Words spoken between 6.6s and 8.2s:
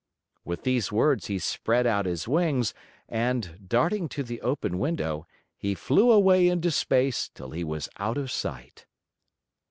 space till he was out